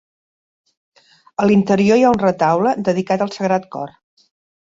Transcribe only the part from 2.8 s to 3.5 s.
dedicat al